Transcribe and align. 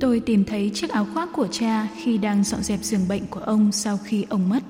Tôi 0.00 0.20
tìm 0.20 0.44
thấy 0.44 0.70
chiếc 0.74 0.90
áo 0.90 1.06
khoác 1.14 1.28
của 1.32 1.46
cha 1.46 1.88
khi 1.96 2.18
đang 2.18 2.44
dọn 2.44 2.62
dẹp 2.62 2.84
giường 2.84 3.08
bệnh 3.08 3.26
của 3.26 3.40
ông 3.40 3.72
sau 3.72 3.98
khi 4.04 4.24
ông 4.28 4.48
mất. 4.48 4.62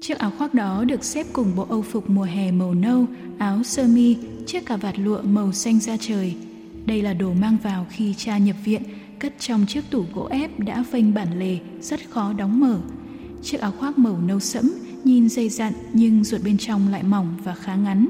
Chiếc 0.00 0.18
áo 0.18 0.32
khoác 0.38 0.54
đó 0.54 0.84
được 0.84 1.04
xếp 1.04 1.26
cùng 1.32 1.56
bộ 1.56 1.66
âu 1.68 1.82
phục 1.82 2.10
mùa 2.10 2.22
hè 2.22 2.50
màu 2.50 2.74
nâu, 2.74 3.06
áo 3.38 3.62
sơ 3.62 3.86
mi, 3.86 4.16
chiếc 4.46 4.66
cà 4.66 4.76
vạt 4.76 4.98
lụa 4.98 5.22
màu 5.22 5.52
xanh 5.52 5.80
da 5.80 5.96
trời. 6.00 6.34
Đây 6.86 7.02
là 7.02 7.14
đồ 7.14 7.32
mang 7.32 7.56
vào 7.62 7.86
khi 7.90 8.14
cha 8.14 8.38
nhập 8.38 8.56
viện, 8.64 8.82
cất 9.18 9.34
trong 9.38 9.66
chiếc 9.66 9.90
tủ 9.90 10.04
gỗ 10.14 10.26
ép 10.30 10.60
đã 10.60 10.84
phênh 10.90 11.14
bản 11.14 11.38
lề, 11.38 11.58
rất 11.80 12.00
khó 12.10 12.32
đóng 12.32 12.60
mở. 12.60 12.78
Chiếc 13.42 13.60
áo 13.60 13.72
khoác 13.78 13.98
màu 13.98 14.20
nâu 14.26 14.40
sẫm, 14.40 14.72
nhìn 15.04 15.28
dày 15.28 15.48
dặn 15.48 15.72
nhưng 15.92 16.24
ruột 16.24 16.42
bên 16.44 16.58
trong 16.58 16.88
lại 16.88 17.02
mỏng 17.02 17.36
và 17.44 17.54
khá 17.54 17.74
ngắn. 17.74 18.06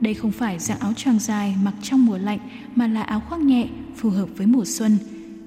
Đây 0.00 0.14
không 0.14 0.30
phải 0.30 0.58
dạng 0.58 0.78
áo 0.78 0.92
choàng 0.96 1.18
dài 1.18 1.54
mặc 1.62 1.74
trong 1.82 2.06
mùa 2.06 2.18
lạnh 2.18 2.38
mà 2.74 2.86
là 2.86 3.02
áo 3.02 3.22
khoác 3.28 3.40
nhẹ, 3.40 3.68
phù 3.96 4.10
hợp 4.10 4.28
với 4.36 4.46
mùa 4.46 4.64
xuân. 4.64 4.98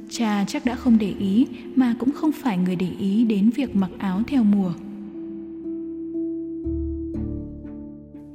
Cha 0.09 0.45
chắc 0.47 0.65
đã 0.65 0.75
không 0.75 0.97
để 0.97 1.13
ý 1.19 1.47
mà 1.75 1.95
cũng 1.99 2.11
không 2.11 2.31
phải 2.31 2.57
người 2.57 2.75
để 2.75 2.89
ý 2.99 3.23
đến 3.23 3.49
việc 3.49 3.75
mặc 3.75 3.89
áo 3.99 4.21
theo 4.27 4.43
mùa. 4.43 4.71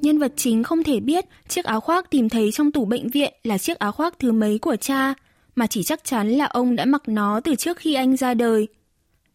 Nhân 0.02 0.18
vật 0.18 0.32
chính 0.36 0.62
không 0.62 0.84
thể 0.84 1.00
biết 1.00 1.24
chiếc 1.48 1.64
áo 1.64 1.80
khoác 1.80 2.10
tìm 2.10 2.28
thấy 2.28 2.52
trong 2.52 2.72
tủ 2.72 2.84
bệnh 2.84 3.08
viện 3.08 3.32
là 3.44 3.58
chiếc 3.58 3.78
áo 3.78 3.92
khoác 3.92 4.18
thứ 4.18 4.32
mấy 4.32 4.58
của 4.58 4.76
cha, 4.76 5.14
mà 5.56 5.66
chỉ 5.66 5.82
chắc 5.82 6.04
chắn 6.04 6.28
là 6.28 6.44
ông 6.44 6.76
đã 6.76 6.84
mặc 6.84 7.02
nó 7.06 7.40
từ 7.40 7.54
trước 7.54 7.76
khi 7.76 7.94
anh 7.94 8.16
ra 8.16 8.34
đời. 8.34 8.68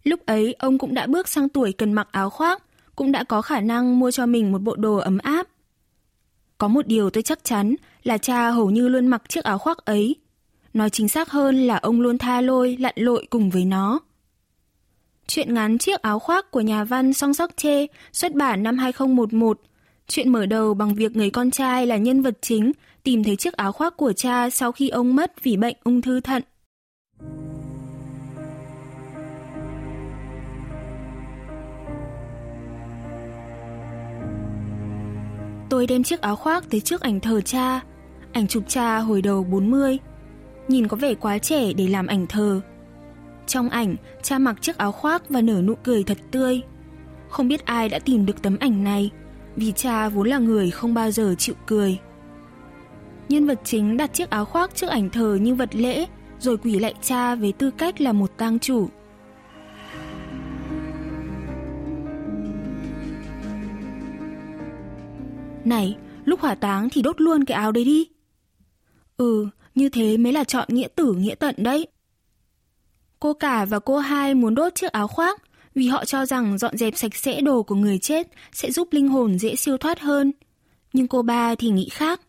Lúc 0.03 0.25
ấy 0.25 0.53
ông 0.59 0.77
cũng 0.77 0.93
đã 0.93 1.07
bước 1.07 1.27
sang 1.27 1.49
tuổi 1.49 1.73
cần 1.73 1.93
mặc 1.93 2.07
áo 2.11 2.29
khoác, 2.29 2.63
cũng 2.95 3.11
đã 3.11 3.23
có 3.23 3.41
khả 3.41 3.61
năng 3.61 3.99
mua 3.99 4.11
cho 4.11 4.25
mình 4.25 4.51
một 4.51 4.61
bộ 4.61 4.75
đồ 4.75 4.97
ấm 4.97 5.17
áp. 5.17 5.47
Có 6.57 6.67
một 6.67 6.87
điều 6.87 7.09
tôi 7.09 7.23
chắc 7.23 7.43
chắn 7.43 7.75
là 8.03 8.17
cha 8.17 8.49
hầu 8.49 8.69
như 8.69 8.87
luôn 8.87 9.07
mặc 9.07 9.23
chiếc 9.29 9.43
áo 9.43 9.57
khoác 9.57 9.77
ấy. 9.85 10.15
Nói 10.73 10.89
chính 10.89 11.09
xác 11.09 11.29
hơn 11.29 11.67
là 11.67 11.77
ông 11.77 12.01
luôn 12.01 12.17
tha 12.17 12.41
lôi, 12.41 12.77
lặn 12.79 12.93
lội 12.95 13.27
cùng 13.29 13.49
với 13.49 13.65
nó. 13.65 13.99
Chuyện 15.27 15.53
ngắn 15.53 15.77
Chiếc 15.77 16.01
áo 16.01 16.19
khoác 16.19 16.51
của 16.51 16.61
nhà 16.61 16.83
văn 16.83 17.13
Song 17.13 17.33
Sok 17.33 17.57
Chê 17.57 17.85
xuất 18.11 18.33
bản 18.33 18.63
năm 18.63 18.77
2011. 18.77 19.61
Chuyện 20.07 20.29
mở 20.29 20.45
đầu 20.45 20.73
bằng 20.73 20.95
việc 20.95 21.15
người 21.15 21.29
con 21.29 21.51
trai 21.51 21.85
là 21.85 21.97
nhân 21.97 22.21
vật 22.21 22.37
chính 22.41 22.71
tìm 23.03 23.23
thấy 23.23 23.35
chiếc 23.35 23.53
áo 23.53 23.71
khoác 23.71 23.97
của 23.97 24.13
cha 24.13 24.49
sau 24.49 24.71
khi 24.71 24.89
ông 24.89 25.15
mất 25.15 25.43
vì 25.43 25.57
bệnh 25.57 25.75
ung 25.83 26.01
thư 26.01 26.19
thận. 26.19 26.43
Tôi 35.69 35.87
đem 35.87 36.03
chiếc 36.03 36.21
áo 36.21 36.35
khoác 36.35 36.69
tới 36.69 36.81
trước 36.81 37.01
ảnh 37.01 37.19
thờ 37.19 37.41
cha. 37.41 37.81
Ảnh 38.31 38.47
chụp 38.47 38.63
cha 38.67 38.97
hồi 38.97 39.21
đầu 39.21 39.43
40. 39.43 39.97
Nhìn 40.67 40.87
có 40.87 40.97
vẻ 40.97 41.13
quá 41.13 41.37
trẻ 41.37 41.73
để 41.73 41.87
làm 41.87 42.07
ảnh 42.07 42.27
thờ. 42.27 42.61
Trong 43.47 43.69
ảnh, 43.69 43.95
cha 44.23 44.37
mặc 44.37 44.61
chiếc 44.61 44.77
áo 44.77 44.91
khoác 44.91 45.29
và 45.29 45.41
nở 45.41 45.61
nụ 45.61 45.75
cười 45.83 46.03
thật 46.03 46.17
tươi. 46.31 46.61
Không 47.29 47.47
biết 47.47 47.65
ai 47.65 47.89
đã 47.89 47.99
tìm 47.99 48.25
được 48.25 48.41
tấm 48.41 48.57
ảnh 48.59 48.83
này, 48.83 49.11
vì 49.55 49.71
cha 49.71 50.09
vốn 50.09 50.27
là 50.27 50.37
người 50.37 50.71
không 50.71 50.93
bao 50.93 51.11
giờ 51.11 51.35
chịu 51.37 51.55
cười. 51.65 51.99
Nhân 53.29 53.47
vật 53.47 53.59
chính 53.63 53.97
đặt 53.97 54.13
chiếc 54.13 54.29
áo 54.29 54.45
khoác 54.45 54.75
trước 54.75 54.87
ảnh 54.87 55.09
thờ 55.09 55.37
như 55.41 55.55
vật 55.55 55.75
lễ, 55.75 56.05
rồi 56.39 56.57
quỳ 56.57 56.79
lại 56.79 56.93
cha 57.01 57.35
với 57.35 57.51
tư 57.51 57.71
cách 57.71 58.01
là 58.01 58.11
một 58.11 58.37
tang 58.37 58.59
chủ. 58.59 58.89
Này, 65.67 65.97
lúc 66.25 66.39
hỏa 66.39 66.55
táng 66.55 66.89
thì 66.89 67.01
đốt 67.01 67.21
luôn 67.21 67.45
cái 67.45 67.55
áo 67.55 67.71
đấy 67.71 67.85
đi. 67.85 68.07
Ừ, 69.17 69.47
như 69.75 69.89
thế 69.89 70.17
mới 70.17 70.33
là 70.33 70.43
chọn 70.43 70.67
nghĩa 70.71 70.87
tử 70.95 71.13
nghĩa 71.13 71.35
tận 71.35 71.55
đấy. 71.57 71.87
Cô 73.19 73.33
cả 73.33 73.65
và 73.65 73.79
cô 73.79 73.97
hai 73.97 74.35
muốn 74.35 74.55
đốt 74.55 74.75
chiếc 74.75 74.91
áo 74.91 75.07
khoác 75.07 75.41
vì 75.75 75.87
họ 75.87 76.05
cho 76.05 76.25
rằng 76.25 76.57
dọn 76.57 76.77
dẹp 76.77 76.97
sạch 76.97 77.15
sẽ 77.15 77.41
đồ 77.41 77.63
của 77.63 77.75
người 77.75 77.99
chết 77.99 78.27
sẽ 78.51 78.71
giúp 78.71 78.87
linh 78.91 79.07
hồn 79.07 79.39
dễ 79.39 79.55
siêu 79.55 79.77
thoát 79.77 79.99
hơn. 79.99 80.31
Nhưng 80.93 81.07
cô 81.07 81.21
ba 81.21 81.55
thì 81.55 81.69
nghĩ 81.69 81.89
khác. 81.89 82.21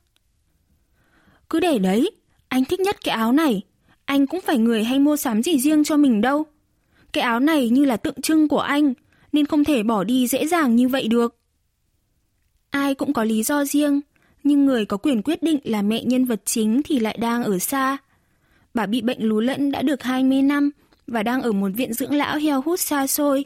Cứ 1.51 1.61
để 1.61 1.79
đấy, 1.79 2.11
anh 2.49 2.65
thích 2.65 2.81
nhất 2.81 2.97
cái 3.05 3.15
áo 3.15 3.33
này. 3.33 3.63
Anh 4.05 4.27
cũng 4.27 4.41
phải 4.41 4.59
người 4.59 4.85
hay 4.85 4.99
mua 4.99 5.17
sắm 5.17 5.43
gì 5.43 5.59
riêng 5.59 5.85
cho 5.85 5.97
mình 5.97 6.21
đâu. 6.21 6.47
Cái 7.13 7.23
áo 7.23 7.41
này 7.41 7.69
như 7.69 7.85
là 7.85 7.97
tượng 7.97 8.23
trưng 8.23 8.49
của 8.49 8.61
anh, 8.61 8.95
nên 9.33 9.47
không 9.47 9.65
thể 9.65 9.83
bỏ 9.83 10.05
đi 10.05 10.27
dễ 10.29 10.47
dàng 10.47 10.77
như 10.77 10.89
vậy 10.89 11.09
được. 11.09 11.38
Ai 12.79 12.95
cũng 12.95 13.13
có 13.13 13.25
lý 13.25 13.43
do 13.43 13.65
riêng, 13.65 14.01
nhưng 14.45 14.67
người 14.67 14.85
có 14.85 14.97
quyền 14.97 15.23
quyết 15.23 15.43
định 15.43 15.59
là 15.65 15.83
mẹ 15.83 16.05
nhân 16.05 16.25
vật 16.25 16.41
chính 16.45 16.83
thì 16.85 16.99
lại 16.99 17.19
đang 17.21 17.45
ở 17.45 17.59
xa. 17.59 17.97
Bà 18.75 18.87
bị 18.87 19.01
bệnh 19.01 19.23
lú 19.23 19.41
lẫn 19.41 19.73
đã 19.73 19.83
được 19.83 20.03
20 20.03 20.43
năm 20.43 20.71
và 21.07 21.23
đang 21.23 21.43
ở 21.43 21.53
một 21.53 21.69
viện 21.75 21.93
dưỡng 21.93 22.15
lão 22.15 22.39
heo 22.39 22.63
hút 22.63 22.81
xa 22.81 23.07
xôi. 23.07 23.45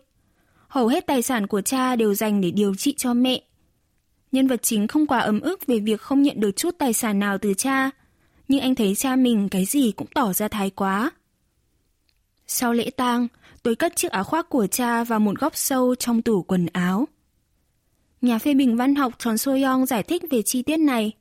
Hầu 0.68 0.86
hết 0.86 1.06
tài 1.06 1.22
sản 1.22 1.46
của 1.46 1.60
cha 1.60 1.96
đều 1.96 2.14
dành 2.14 2.40
để 2.40 2.50
điều 2.50 2.74
trị 2.74 2.94
cho 2.96 3.14
mẹ. 3.14 3.42
Nhân 4.32 4.46
vật 4.46 4.62
chính 4.62 4.86
không 4.86 5.06
quá 5.06 5.18
ấm 5.18 5.40
ức 5.40 5.66
về 5.66 5.78
việc 5.78 6.00
không 6.00 6.22
nhận 6.22 6.40
được 6.40 6.56
chút 6.56 6.74
tài 6.78 6.92
sản 6.92 7.18
nào 7.18 7.38
từ 7.38 7.54
cha, 7.54 7.90
nhưng 8.48 8.60
anh 8.60 8.74
thấy 8.74 8.94
cha 8.94 9.16
mình 9.16 9.48
cái 9.48 9.64
gì 9.64 9.92
cũng 9.92 10.08
tỏ 10.14 10.32
ra 10.32 10.48
thái 10.48 10.70
quá. 10.70 11.10
Sau 12.46 12.72
lễ 12.72 12.90
tang, 12.90 13.28
tôi 13.62 13.74
cất 13.74 13.96
chiếc 13.96 14.10
áo 14.10 14.24
khoác 14.24 14.48
của 14.48 14.66
cha 14.66 15.04
vào 15.04 15.20
một 15.20 15.38
góc 15.40 15.56
sâu 15.56 15.94
trong 15.94 16.22
tủ 16.22 16.42
quần 16.42 16.66
áo. 16.72 17.08
Nhà 18.21 18.39
phê 18.39 18.53
bình 18.53 18.77
văn 18.77 18.95
học 18.95 19.13
Tròn 19.19 19.37
Soyoung 19.37 19.85
giải 19.85 20.03
thích 20.03 20.23
về 20.31 20.41
chi 20.45 20.63
tiết 20.63 20.77
này. 20.77 21.13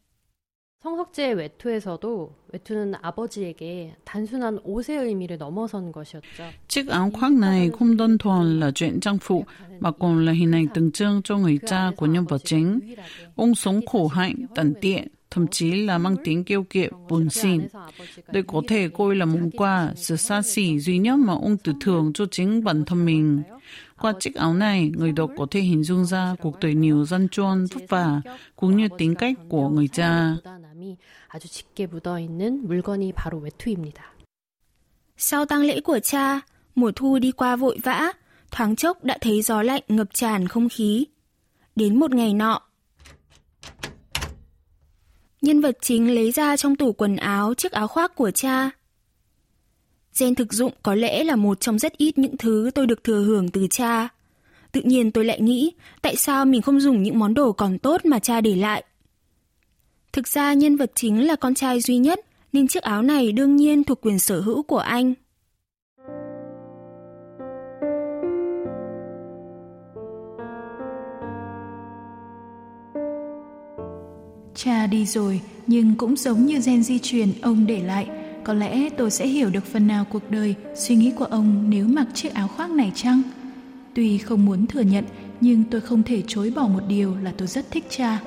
성석재의 0.87 1.35
외투에서도 1.35 2.35
외투는 2.53 2.95
아버지에게 3.03 3.97
단순한 4.05 4.61
옷의 4.63 4.99
의미를 4.99 5.37
넘어선 5.39 5.91
것이었죠. 5.91 6.45
Chiếc 6.69 6.89
áo 6.89 7.11
khoác 7.11 7.33
này 7.33 7.71
không 7.79 7.97
đơn 7.97 8.19
thuần 8.19 8.61
là 8.61 8.71
chuyện 8.71 9.01
trang 9.01 9.19
phục 9.19 9.47
mà 9.81 9.91
còn 9.91 10.25
là 10.25 10.33
hình 10.33 10.53
ảnh 10.53 10.67
tượng 10.75 10.93
trưng 10.93 11.23
cho 11.25 11.37
người 11.37 11.59
cha 11.67 11.91
của 11.97 12.07
nhân 12.07 12.25
vật 12.25 12.41
chính. 12.45 12.95
Ông 13.37 13.55
sống 13.55 13.87
khổ 13.87 14.07
hạnh, 14.07 14.35
tận 14.55 14.75
tiện, 14.81 15.09
thậm 15.31 15.47
chí 15.47 15.85
là 15.85 15.99
mang 15.99 16.17
tính 16.25 16.45
kiêu 16.45 16.63
kiệt, 16.63 16.91
buồn 17.09 17.31
xỉn. 17.31 17.67
Đây 18.33 18.43
có 18.43 18.63
thể 18.69 18.89
coi 18.89 19.17
là 19.17 19.25
món 19.25 19.51
quà, 19.51 19.93
sự 19.97 20.17
xa 20.17 20.43
xỉ 20.43 20.79
duy 20.79 20.99
nhất 20.99 21.19
mà 21.19 21.33
ông 21.33 21.57
tự 21.57 21.73
thưởng 21.81 22.13
cho 22.13 22.25
chính 22.31 22.65
bản 22.65 22.85
thân 22.85 23.05
mình. 23.05 23.43
Qua 24.00 24.14
chiếc 24.20 24.36
áo 24.36 24.54
này, 24.54 24.92
người 24.96 25.12
đọc 25.12 25.32
có 25.38 25.48
thể 25.52 25.60
hình 25.60 25.84
dung 25.84 26.06
ra 26.06 26.36
cuộc 26.42 26.60
đời 26.60 26.76
nhiều 26.76 27.06
gian 27.06 27.30
truân, 27.30 27.66
vất 27.66 27.82
vả, 27.90 28.22
cũng 28.56 28.78
như 28.78 28.88
tính 28.98 29.16
cách 29.16 29.38
của 29.50 29.70
người 29.70 29.88
cha. 29.88 30.36
Sau 35.18 35.46
tang 35.46 35.62
lễ 35.62 35.82
của 35.82 36.00
cha, 36.00 36.42
mùa 36.76 36.92
thu 36.96 37.20
đi 37.20 37.32
qua 37.32 37.56
vội 37.56 37.78
vã, 37.84 38.12
thoáng 38.52 38.76
chốc 38.76 39.04
đã 39.04 39.18
thấy 39.22 39.42
gió 39.42 39.62
lạnh 39.62 39.84
ngập 39.88 40.08
tràn 40.14 40.48
không 40.48 40.70
khí. 40.70 41.06
Đến 41.76 42.00
một 42.00 42.14
ngày 42.14 42.34
nọ, 42.34 42.62
nhân 45.42 45.62
vật 45.62 45.78
chính 45.82 46.16
lấy 46.16 46.32
ra 46.32 46.58
trong 46.58 46.76
tủ 46.76 46.94
quần 46.94 47.16
áo 47.16 47.54
chiếc 47.54 47.72
áo 47.72 47.88
khoác 47.88 48.16
của 48.16 48.32
cha 48.32 48.72
Gen 50.20 50.36
thực 50.36 50.54
dụng 50.54 50.74
có 50.84 50.96
lẽ 50.96 51.24
là 51.24 51.36
một 51.36 51.60
trong 51.60 51.80
rất 51.80 51.98
ít 51.98 52.18
những 52.18 52.38
thứ 52.38 52.72
tôi 52.76 52.88
được 52.88 53.04
thừa 53.04 53.24
hưởng 53.24 53.50
từ 53.50 53.68
cha. 53.70 54.10
Tự 54.72 54.82
nhiên 54.82 55.12
tôi 55.12 55.26
lại 55.26 55.42
nghĩ, 55.42 55.72
tại 56.02 56.16
sao 56.16 56.46
mình 56.46 56.62
không 56.62 56.80
dùng 56.80 57.04
những 57.04 57.20
món 57.20 57.34
đồ 57.34 57.52
còn 57.52 57.78
tốt 57.80 58.06
mà 58.06 58.20
cha 58.20 58.42
để 58.42 58.56
lại? 58.56 58.84
Thực 60.14 60.28
ra 60.28 60.54
nhân 60.54 60.76
vật 60.76 60.92
chính 60.96 61.28
là 61.28 61.36
con 61.36 61.54
trai 61.54 61.82
duy 61.82 61.98
nhất, 61.98 62.20
nên 62.54 62.68
chiếc 62.68 62.84
áo 62.84 63.02
này 63.02 63.32
đương 63.32 63.56
nhiên 63.56 63.84
thuộc 63.84 64.02
quyền 64.02 64.20
sở 64.20 64.42
hữu 64.42 64.64
của 64.64 64.78
anh. 64.78 65.14
Cha 74.56 74.88
đi 74.88 75.06
rồi, 75.06 75.42
nhưng 75.68 75.96
cũng 75.98 76.16
giống 76.16 76.46
như 76.46 76.60
gen 76.66 76.84
di 76.84 77.00
truyền 77.00 77.30
ông 77.42 77.68
để 77.68 77.84
lại, 77.84 78.08
có 78.44 78.54
lẽ 78.54 78.90
tôi 78.90 79.12
sẽ 79.12 79.28
hiểu 79.28 79.50
được 79.50 79.66
phần 79.66 79.88
nào 79.88 80.06
cuộc 80.12 80.32
đời, 80.32 80.56
suy 80.76 80.96
nghĩ 80.96 81.12
của 81.12 81.26
ông 81.26 81.70
nếu 81.70 81.88
mặc 81.88 82.08
chiếc 82.14 82.34
áo 82.34 82.48
khoác 82.48 82.70
này 82.70 82.92
chăng? 82.96 83.22
Tuy 83.94 84.18
không 84.18 84.46
muốn 84.46 84.68
thừa 84.68 84.82
nhận, 84.82 85.06
nhưng 85.42 85.64
tôi 85.64 85.82
không 85.82 86.04
thể 86.04 86.24
chối 86.28 86.52
bỏ 86.56 86.68
một 86.68 86.84
điều 86.88 87.16
là 87.24 87.34
tôi 87.38 87.48
rất 87.48 87.72
thích 87.72 87.86
cha. 87.90 88.20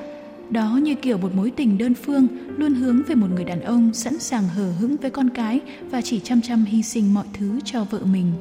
Đó 0.50 0.80
như 0.82 0.94
kiểu 0.94 1.18
một 1.18 1.34
mối 1.34 1.50
tình 1.50 1.78
đơn 1.78 1.94
phương 1.94 2.26
luôn 2.56 2.74
hướng 2.74 3.02
về 3.02 3.14
một 3.14 3.26
người 3.34 3.44
đàn 3.44 3.60
ông 3.60 3.94
sẵn 3.94 4.18
sàng 4.18 4.48
hờ 4.48 4.72
hững 4.72 4.96
với 4.96 5.10
con 5.10 5.30
cái 5.30 5.60
và 5.90 6.00
chỉ 6.00 6.20
chăm 6.20 6.40
chăm 6.40 6.64
hy 6.64 6.82
sinh 6.82 7.14
mọi 7.14 7.24
thứ 7.32 7.60
cho 7.64 7.84
vợ 7.84 8.00
mình. 8.04 8.32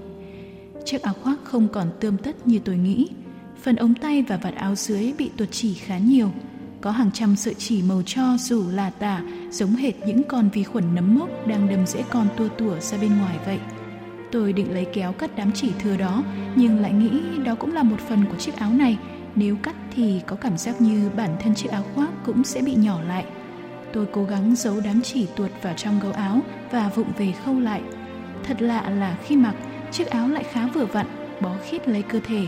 Chiếc 0.85 1.01
áo 1.01 1.13
khoác 1.23 1.39
không 1.43 1.67
còn 1.73 1.87
tươm 1.99 2.17
tất 2.17 2.47
như 2.47 2.59
tôi 2.59 2.75
nghĩ. 2.75 3.07
Phần 3.61 3.75
ống 3.75 3.93
tay 3.95 4.21
và 4.21 4.37
vạt 4.37 4.55
áo 4.55 4.75
dưới 4.75 5.13
bị 5.17 5.29
tuột 5.37 5.49
chỉ 5.51 5.73
khá 5.73 5.97
nhiều. 5.97 6.31
Có 6.83 6.91
hàng 6.91 7.11
trăm 7.11 7.35
sợi 7.35 7.53
chỉ 7.53 7.81
màu 7.81 8.01
cho 8.05 8.37
dù 8.39 8.69
là 8.71 8.89
tả, 8.89 9.21
giống 9.51 9.75
hệt 9.75 9.93
những 10.05 10.23
con 10.23 10.49
vi 10.49 10.63
khuẩn 10.63 10.95
nấm 10.95 11.15
mốc 11.19 11.47
đang 11.47 11.69
đâm 11.69 11.85
rễ 11.85 12.03
con 12.09 12.27
tua 12.37 12.47
tủa 12.47 12.79
ra 12.79 12.97
bên 12.97 13.17
ngoài 13.17 13.37
vậy. 13.45 13.59
Tôi 14.31 14.53
định 14.53 14.73
lấy 14.73 14.87
kéo 14.93 15.13
cắt 15.13 15.31
đám 15.35 15.51
chỉ 15.51 15.71
thừa 15.79 15.97
đó, 15.97 16.23
nhưng 16.55 16.79
lại 16.79 16.93
nghĩ 16.93 17.43
đó 17.45 17.55
cũng 17.55 17.73
là 17.73 17.83
một 17.83 17.99
phần 17.99 18.25
của 18.25 18.37
chiếc 18.37 18.55
áo 18.55 18.71
này. 18.71 18.97
Nếu 19.35 19.55
cắt 19.55 19.75
thì 19.95 20.21
có 20.27 20.35
cảm 20.35 20.57
giác 20.57 20.81
như 20.81 21.09
bản 21.15 21.29
thân 21.39 21.55
chiếc 21.55 21.71
áo 21.71 21.83
khoác 21.95 22.09
cũng 22.25 22.43
sẽ 22.43 22.61
bị 22.61 22.75
nhỏ 22.75 23.01
lại. 23.01 23.25
Tôi 23.93 24.05
cố 24.11 24.23
gắng 24.23 24.55
giấu 24.55 24.75
đám 24.85 25.01
chỉ 25.01 25.27
tuột 25.35 25.51
vào 25.61 25.73
trong 25.77 25.99
gấu 25.99 26.11
áo 26.11 26.39
và 26.71 26.89
vụng 26.95 27.11
về 27.17 27.33
khâu 27.45 27.59
lại. 27.59 27.81
Thật 28.43 28.61
lạ 28.61 28.89
là 28.89 29.17
khi 29.25 29.35
mặc, 29.35 29.55
chiếc 29.91 30.07
áo 30.07 30.27
lại 30.27 30.43
khá 30.51 30.67
vừa 30.67 30.85
vặn, 30.85 31.05
bó 31.41 31.51
khít 31.69 31.87
lấy 31.87 32.01
cơ 32.01 32.19
thể. 32.23 32.47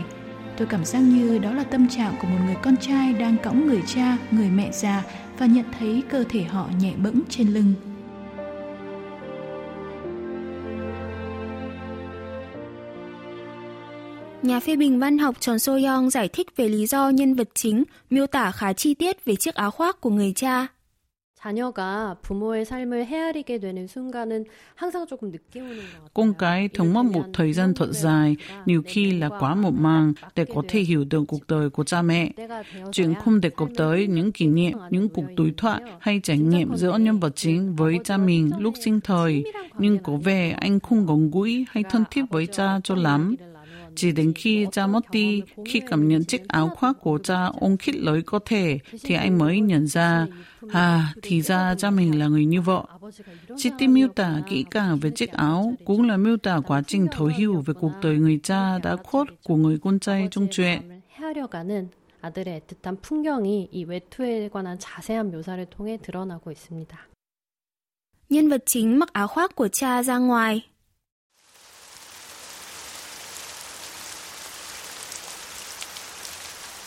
Tôi 0.56 0.66
cảm 0.66 0.84
giác 0.84 1.00
như 1.00 1.38
đó 1.38 1.52
là 1.52 1.64
tâm 1.64 1.88
trạng 1.88 2.14
của 2.20 2.28
một 2.28 2.38
người 2.46 2.56
con 2.62 2.76
trai 2.76 3.12
đang 3.12 3.36
cõng 3.42 3.66
người 3.66 3.82
cha, 3.86 4.16
người 4.30 4.50
mẹ 4.50 4.70
già 4.72 5.02
và 5.38 5.46
nhận 5.46 5.64
thấy 5.78 6.02
cơ 6.08 6.24
thể 6.28 6.42
họ 6.42 6.68
nhẹ 6.80 6.92
bẫng 7.02 7.20
trên 7.28 7.48
lưng. 7.48 7.74
Nhà 14.42 14.60
phê 14.60 14.76
bình 14.76 15.00
văn 15.00 15.18
học 15.18 15.40
Tròn 15.40 15.58
So 15.58 15.72
Young 15.72 16.10
giải 16.10 16.28
thích 16.28 16.56
về 16.56 16.68
lý 16.68 16.86
do 16.86 17.08
nhân 17.08 17.34
vật 17.34 17.48
chính 17.54 17.84
miêu 18.10 18.26
tả 18.26 18.50
khá 18.50 18.72
chi 18.72 18.94
tiết 18.94 19.24
về 19.24 19.36
chiếc 19.36 19.54
áo 19.54 19.70
khoác 19.70 20.00
của 20.00 20.10
người 20.10 20.32
cha. 20.36 20.66
Con 26.14 26.34
mất 26.92 27.02
một 27.02 27.24
thời 27.32 27.52
gian 27.52 27.74
thật 27.74 27.88
dài, 27.90 28.36
nhiều 28.66 28.82
khi 28.86 29.10
là 29.10 29.28
quá 29.28 29.54
một 29.54 29.74
màng 29.74 30.12
để 30.34 30.44
có 30.54 30.62
thể 30.68 30.80
hiểu 30.80 31.04
được 31.04 31.24
cuộc 31.28 31.46
đời 31.48 31.70
của 31.70 31.84
cha 31.84 32.02
mẹ. 32.02 32.32
Chuyện 32.92 33.14
không 33.14 33.40
đề 33.40 33.50
cập 33.50 33.68
tới 33.76 34.06
những 34.06 34.32
kỷ 34.32 34.46
niệm, 34.46 34.78
những 34.90 35.08
cuộc 35.08 35.24
đối 35.36 35.52
thoại 35.56 35.82
hay 36.00 36.20
trải 36.22 36.38
nghiệm 36.38 36.76
giữa 36.76 36.98
nhân 36.98 37.20
vật 37.20 37.32
chính 37.36 37.76
với 37.76 37.98
cha 38.04 38.16
mình 38.16 38.50
lúc 38.58 38.74
sinh 38.84 39.00
thời, 39.00 39.44
nhưng 39.78 39.98
có 39.98 40.16
vẻ 40.16 40.50
anh 40.50 40.80
không 40.80 41.06
gần 41.06 41.30
gũi 41.30 41.66
hay 41.68 41.84
thân 41.90 42.04
thiết 42.10 42.22
với 42.30 42.46
cha 42.46 42.80
cho 42.84 42.94
lắm 42.94 43.36
Chỉ 43.95 44.11
đến 44.11 44.33
khi 44.33 44.67
cha 44.71 44.87
mất 44.87 45.11
đi, 45.11 45.41
khi 45.65 45.81
cảm 45.89 46.07
nhận 46.07 46.23
chiếc 46.23 46.47
áo 46.47 46.69
khoác 46.69 46.97
của 47.01 47.19
cha 47.23 47.45
ôm 47.59 47.77
khít 47.77 47.95
lấy 47.95 48.21
cơ 48.21 48.39
thể, 48.45 48.79
thì 49.03 49.15
anh 49.15 49.37
mới 49.37 49.59
nhận 49.59 49.87
ra, 49.87 50.27
à, 50.71 51.13
thì 51.21 51.41
ra 51.41 51.75
cha 51.75 51.89
mình 51.89 52.19
là 52.19 52.27
người 52.27 52.45
như 52.45 52.61
vợ. 52.61 52.83
Chi 53.57 53.69
tiết 53.77 53.87
miêu 53.87 54.07
tả 54.07 54.41
kỹ 54.49 54.65
càng 54.71 54.99
về 54.99 55.09
chiếc 55.09 55.31
áo 55.31 55.73
cũng 55.85 56.07
là 56.07 56.17
miêu 56.17 56.37
tả 56.37 56.59
quá 56.67 56.81
trình 56.87 57.07
thấu 57.11 57.27
hiểu 57.27 57.63
về 57.65 57.73
cuộc 57.73 57.91
đời 58.01 58.17
người 58.17 58.39
cha 58.43 58.79
đã 58.83 58.95
khuất 58.95 59.27
của 59.43 59.55
người 59.55 59.77
con 59.83 59.99
trai 59.99 60.27
trong 60.31 60.47
chuyện. 60.51 61.01
헤아려가는 61.21 61.89
아들의 62.21 62.61
애틋한 62.61 63.01
풍경이 63.01 63.69
이 63.71 63.83
외투에 63.85 64.49
관한 64.49 64.77
자세한 64.79 65.31
묘사를 65.31 65.65
통해 65.67 65.97
드러나고 65.97 66.51
있습니다. 66.51 67.07
Nhân 68.29 68.49
vật 68.49 68.63
chính 68.65 68.99
mặc 68.99 69.13
áo 69.13 69.27
khoác 69.27 69.55
của 69.55 69.67
cha 69.67 70.03
ra 70.03 70.17
ngoài. 70.17 70.65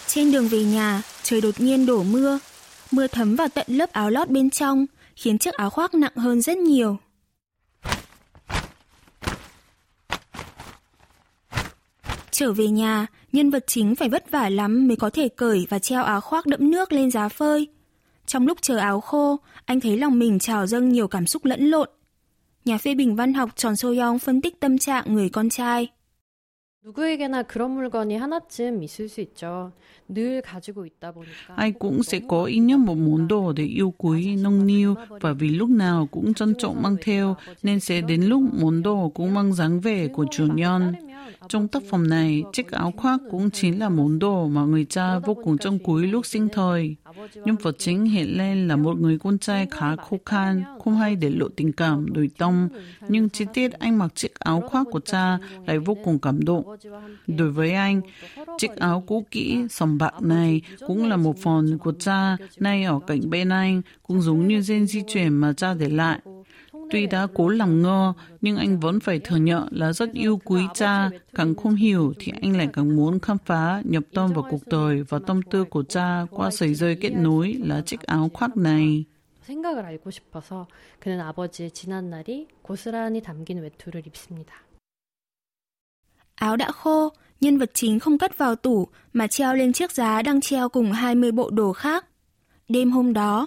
Trên 0.09 0.31
đường 0.31 0.47
về 0.47 0.63
nhà, 0.63 1.01
trời 1.23 1.41
đột 1.41 1.61
nhiên 1.61 1.85
đổ 1.85 2.03
mưa. 2.03 2.39
Mưa 2.91 3.07
thấm 3.07 3.35
vào 3.35 3.47
tận 3.47 3.65
lớp 3.69 3.91
áo 3.91 4.09
lót 4.09 4.29
bên 4.29 4.49
trong, 4.49 4.85
khiến 5.15 5.37
chiếc 5.37 5.53
áo 5.53 5.69
khoác 5.69 5.93
nặng 5.93 6.15
hơn 6.15 6.41
rất 6.41 6.57
nhiều. 6.57 6.97
Trở 12.31 12.51
về 12.51 12.67
nhà, 12.67 13.07
nhân 13.31 13.49
vật 13.49 13.63
chính 13.67 13.95
phải 13.95 14.09
vất 14.09 14.31
vả 14.31 14.49
lắm 14.49 14.87
mới 14.87 14.97
có 14.97 15.09
thể 15.09 15.29
cởi 15.29 15.67
và 15.69 15.79
treo 15.79 16.03
áo 16.03 16.21
khoác 16.21 16.45
đẫm 16.45 16.71
nước 16.71 16.91
lên 16.91 17.11
giá 17.11 17.29
phơi. 17.29 17.67
Trong 18.25 18.47
lúc 18.47 18.57
chờ 18.61 18.77
áo 18.77 19.01
khô, 19.01 19.39
anh 19.65 19.79
thấy 19.79 19.97
lòng 19.97 20.19
mình 20.19 20.39
trào 20.39 20.67
dâng 20.67 20.89
nhiều 20.89 21.07
cảm 21.07 21.27
xúc 21.27 21.45
lẫn 21.45 21.65
lộn. 21.65 21.89
Nhà 22.65 22.77
phê 22.77 22.95
bình 22.95 23.15
văn 23.15 23.33
học 23.33 23.49
Tròn 23.55 23.75
So 23.75 23.87
Young 23.87 24.19
phân 24.19 24.41
tích 24.41 24.59
tâm 24.59 24.77
trạng 24.77 25.13
người 25.13 25.29
con 25.29 25.49
trai. 25.49 25.87
Ai 31.55 31.71
cũng 31.71 32.03
sẽ 32.03 32.19
có 32.27 32.43
ít 32.43 32.59
nhất 32.59 32.79
một 32.79 32.95
món 32.95 33.27
đồ 33.27 33.53
để 33.53 33.63
yêu 33.63 33.93
quý, 33.97 34.35
nâng 34.35 34.67
niu 34.67 34.95
và 35.21 35.33
vì 35.33 35.49
lúc 35.49 35.69
nào 35.69 36.07
cũng 36.11 36.33
trân 36.33 36.53
trọng 36.55 36.81
mang 36.81 36.95
theo 37.01 37.35
nên 37.63 37.79
sẽ 37.79 38.01
đến 38.01 38.23
lúc 38.23 38.41
món 38.61 38.83
đồ 38.83 39.11
cũng 39.15 39.33
mang 39.33 39.53
dáng 39.53 39.79
vẻ 39.79 40.07
của 40.07 40.25
chủ 40.31 40.45
nhân. 40.53 40.93
Trong 41.49 41.67
tác 41.67 41.83
phẩm 41.89 42.09
này, 42.09 42.43
chiếc 42.53 42.71
áo 42.71 42.93
khoác 42.97 43.19
cũng 43.31 43.51
chính 43.51 43.79
là 43.79 43.89
món 43.89 44.19
đồ 44.19 44.47
mà 44.47 44.61
người 44.61 44.85
cha 44.85 45.19
vô 45.19 45.33
cùng 45.33 45.57
trân 45.57 45.79
quý 45.83 46.07
lúc 46.07 46.25
sinh 46.25 46.47
thời. 46.53 46.95
Nhân 47.35 47.55
vật 47.61 47.75
chính 47.79 48.05
hiện 48.05 48.37
lên 48.37 48.67
là 48.67 48.75
một 48.75 48.97
người 48.97 49.19
con 49.19 49.37
trai 49.37 49.67
khá 49.71 49.95
khô 49.95 50.17
khan, 50.25 50.63
không 50.83 50.97
hay 50.97 51.15
để 51.15 51.29
lộ 51.29 51.47
tình 51.55 51.71
cảm, 51.71 52.13
đổi 52.13 52.29
tâm, 52.37 52.69
nhưng 53.07 53.29
chi 53.29 53.45
tiết 53.53 53.71
anh 53.71 53.97
mặc 53.97 54.15
chiếc 54.15 54.39
áo 54.39 54.63
khoác 54.69 54.87
của 54.91 54.99
cha 54.99 55.39
lại 55.67 55.79
vô 55.79 55.97
cùng 56.03 56.19
cảm 56.19 56.45
động. 56.45 56.63
Đối 57.27 57.51
với 57.51 57.73
anh, 57.73 58.01
chiếc 58.57 58.75
áo 58.75 59.03
cũ 59.07 59.25
kỹ, 59.31 59.65
sầm 59.69 59.97
bạc 59.97 60.21
này 60.21 60.61
cũng 60.87 61.09
là 61.09 61.17
một 61.17 61.37
phần 61.37 61.77
của 61.77 61.93
cha 61.99 62.37
nay 62.59 62.83
ở 62.83 62.99
cạnh 63.07 63.29
bên 63.29 63.49
anh, 63.49 63.81
cũng 64.03 64.21
giống 64.21 64.47
như 64.47 64.61
gen 64.67 64.87
di 64.87 65.01
chuyển 65.07 65.33
mà 65.33 65.53
cha 65.53 65.73
để 65.73 65.89
lại. 65.89 66.19
Tuy 66.90 67.06
đã 67.06 67.26
cố 67.34 67.48
làm 67.48 67.82
ngơ, 67.82 68.12
nhưng 68.40 68.56
anh 68.56 68.80
vẫn 68.80 69.00
phải 69.00 69.18
thừa 69.18 69.36
nhận 69.36 69.68
là 69.70 69.92
rất 69.92 70.12
yêu 70.12 70.40
quý 70.44 70.62
cha, 70.74 71.10
càng 71.34 71.54
không 71.54 71.74
hiểu 71.74 72.12
thì 72.18 72.32
anh 72.42 72.56
lại 72.56 72.68
càng 72.72 72.96
muốn 72.96 73.20
khám 73.20 73.36
phá, 73.46 73.82
nhập 73.84 74.04
tâm 74.14 74.32
vào 74.32 74.46
cuộc 74.50 74.66
đời 74.66 75.02
và 75.08 75.18
tâm 75.26 75.42
tư 75.42 75.64
của 75.64 75.82
cha 75.82 76.26
qua 76.30 76.50
sợi 76.50 76.74
dây 76.74 76.96
kết 77.00 77.10
nối 77.10 77.54
là 77.64 77.80
chiếc 77.80 78.02
áo 78.02 78.30
khoác 78.34 78.56
này. 78.56 79.04
생각을 79.46 79.84
알고 79.84 80.10
싶어서 80.10 80.66
그는 81.00 81.20
아버지의 81.20 81.70
지난 81.70 82.10
날이 82.10 82.48
고스란히 82.62 83.20
담긴 83.20 83.60
외투를 83.60 84.02
입습니다. 84.06 84.64
Áo 86.36 86.56
đã 86.56 86.70
khô, 86.70 87.12
nhân 87.40 87.58
vật 87.58 87.70
chính 87.74 87.98
không 87.98 88.18
cất 88.18 88.38
vào 88.38 88.56
tủ 88.56 88.88
mà 89.12 89.26
treo 89.26 89.54
lên 89.54 89.72
chiếc 89.72 89.92
giá 89.92 90.22
đang 90.22 90.40
treo 90.40 90.68
cùng 90.68 90.92
20 90.92 91.32
bộ 91.32 91.50
đồ 91.50 91.72
khác. 91.72 92.06
Đêm 92.68 92.90
hôm 92.90 93.12
đó, 93.12 93.46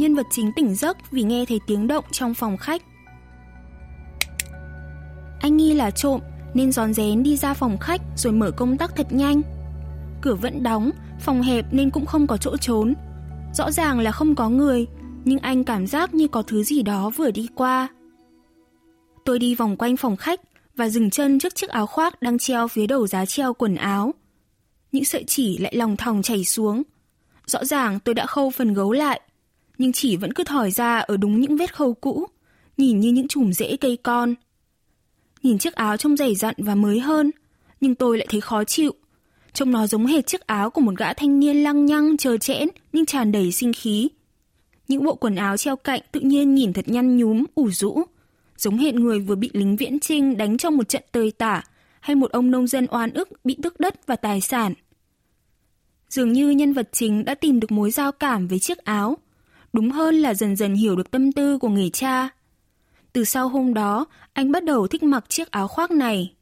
nhân 0.00 0.14
vật 0.14 0.26
chính 0.30 0.52
tỉnh 0.52 0.74
giấc 0.74 1.10
vì 1.10 1.22
nghe 1.22 1.44
thấy 1.48 1.60
tiếng 1.66 1.86
động 1.86 2.04
trong 2.12 2.34
phòng 2.34 2.56
khách. 2.56 2.82
Anh 5.40 5.56
nghi 5.56 5.74
là 5.74 5.90
trộm 5.90 6.20
nên 6.54 6.72
gión 6.72 6.94
rén 6.94 7.22
đi 7.22 7.36
ra 7.36 7.54
phòng 7.54 7.78
khách 7.78 8.00
rồi 8.16 8.32
mở 8.32 8.50
công 8.50 8.76
tắc 8.78 8.96
thật 8.96 9.06
nhanh. 9.10 9.42
Cửa 10.20 10.34
vẫn 10.34 10.62
đóng, 10.62 10.90
phòng 11.20 11.42
hẹp 11.42 11.66
nên 11.72 11.90
cũng 11.90 12.06
không 12.06 12.26
có 12.26 12.36
chỗ 12.36 12.56
trốn. 12.56 12.94
Rõ 13.54 13.70
ràng 13.70 14.00
là 14.00 14.12
không 14.12 14.34
có 14.34 14.48
người, 14.48 14.86
nhưng 15.24 15.38
anh 15.38 15.64
cảm 15.64 15.86
giác 15.86 16.14
như 16.14 16.28
có 16.28 16.42
thứ 16.42 16.62
gì 16.62 16.82
đó 16.82 17.10
vừa 17.10 17.30
đi 17.30 17.48
qua. 17.54 17.88
Tôi 19.24 19.38
đi 19.38 19.54
vòng 19.54 19.76
quanh 19.76 19.96
phòng 19.96 20.16
khách 20.16 20.40
và 20.76 20.88
dừng 20.88 21.10
chân 21.10 21.38
trước 21.38 21.54
chiếc 21.54 21.70
áo 21.70 21.86
khoác 21.86 22.22
đang 22.22 22.38
treo 22.38 22.68
phía 22.68 22.86
đầu 22.86 23.06
giá 23.06 23.26
treo 23.26 23.54
quần 23.54 23.74
áo. 23.74 24.14
Những 24.92 25.04
sợi 25.04 25.24
chỉ 25.26 25.58
lại 25.58 25.76
lòng 25.76 25.96
thòng 25.96 26.22
chảy 26.22 26.44
xuống. 26.44 26.82
Rõ 27.46 27.64
ràng 27.64 28.00
tôi 28.00 28.14
đã 28.14 28.26
khâu 28.26 28.50
phần 28.50 28.74
gấu 28.74 28.92
lại, 28.92 29.20
nhưng 29.80 29.92
chỉ 29.92 30.16
vẫn 30.16 30.32
cứ 30.32 30.44
thỏi 30.44 30.70
ra 30.70 30.98
ở 30.98 31.16
đúng 31.16 31.40
những 31.40 31.56
vết 31.56 31.74
khâu 31.74 31.94
cũ, 31.94 32.26
nhìn 32.76 33.00
như 33.00 33.12
những 33.12 33.28
chùm 33.28 33.52
rễ 33.52 33.76
cây 33.76 33.98
con. 34.02 34.34
Nhìn 35.42 35.58
chiếc 35.58 35.74
áo 35.74 35.96
trông 35.96 36.16
dày 36.16 36.34
dặn 36.34 36.54
và 36.58 36.74
mới 36.74 37.00
hơn, 37.00 37.30
nhưng 37.80 37.94
tôi 37.94 38.18
lại 38.18 38.26
thấy 38.30 38.40
khó 38.40 38.64
chịu. 38.64 38.94
Trông 39.52 39.70
nó 39.70 39.86
giống 39.86 40.06
hệt 40.06 40.26
chiếc 40.26 40.46
áo 40.46 40.70
của 40.70 40.80
một 40.80 40.96
gã 40.96 41.12
thanh 41.12 41.40
niên 41.40 41.56
lăng 41.56 41.86
nhăng, 41.86 42.16
chờ 42.16 42.36
chẽn, 42.36 42.68
nhưng 42.92 43.06
tràn 43.06 43.32
đầy 43.32 43.52
sinh 43.52 43.72
khí. 43.72 44.08
Những 44.88 45.04
bộ 45.04 45.14
quần 45.14 45.36
áo 45.36 45.56
treo 45.56 45.76
cạnh 45.76 46.00
tự 46.12 46.20
nhiên 46.20 46.54
nhìn 46.54 46.72
thật 46.72 46.88
nhăn 46.88 47.16
nhúm, 47.16 47.44
ủ 47.54 47.70
rũ, 47.70 48.02
giống 48.56 48.78
hệt 48.78 48.94
người 48.94 49.20
vừa 49.20 49.34
bị 49.34 49.50
lính 49.52 49.76
viễn 49.76 50.00
trinh 50.00 50.36
đánh 50.36 50.56
trong 50.56 50.76
một 50.76 50.88
trận 50.88 51.02
tơi 51.12 51.30
tả 51.30 51.62
hay 52.00 52.16
một 52.16 52.32
ông 52.32 52.50
nông 52.50 52.66
dân 52.66 52.86
oan 52.90 53.10
ức 53.12 53.28
bị 53.44 53.56
tước 53.62 53.80
đất 53.80 54.06
và 54.06 54.16
tài 54.16 54.40
sản. 54.40 54.74
Dường 56.08 56.32
như 56.32 56.50
nhân 56.50 56.72
vật 56.72 56.88
chính 56.92 57.24
đã 57.24 57.34
tìm 57.34 57.60
được 57.60 57.72
mối 57.72 57.90
giao 57.90 58.12
cảm 58.12 58.48
với 58.48 58.58
chiếc 58.58 58.78
áo, 58.78 59.16
đúng 59.72 59.90
hơn 59.90 60.14
là 60.14 60.34
dần 60.34 60.56
dần 60.56 60.74
hiểu 60.74 60.96
được 60.96 61.10
tâm 61.10 61.32
tư 61.32 61.58
của 61.58 61.68
người 61.68 61.90
cha. 61.90 62.28
Từ 63.12 63.24
sau 63.24 63.48
hôm 63.48 63.74
đó, 63.74 64.06
anh 64.32 64.52
bắt 64.52 64.64
đầu 64.64 64.86
thích 64.86 65.02
mặc 65.02 65.24
chiếc 65.28 65.50
áo 65.50 65.68
khoác 65.68 65.90
này. 65.90 66.34